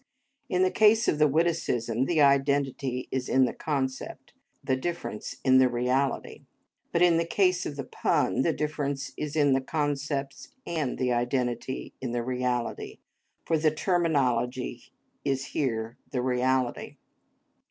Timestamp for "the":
0.63-0.71, 1.19-1.27, 2.05-2.21, 3.45-3.53, 4.63-4.75, 5.59-5.69, 7.17-7.23, 7.75-7.83, 8.41-8.51, 9.53-9.61, 10.97-11.13, 12.13-12.23, 13.59-13.69, 16.09-16.23